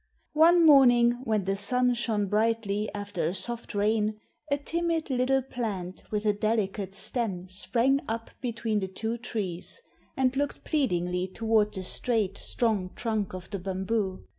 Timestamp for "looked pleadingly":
10.35-11.27